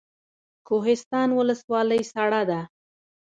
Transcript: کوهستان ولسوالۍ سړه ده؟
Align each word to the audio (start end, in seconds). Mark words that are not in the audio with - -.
کوهستان 0.67 1.29
ولسوالۍ 1.39 2.01
سړه 2.11 2.41
ده؟ 2.49 2.61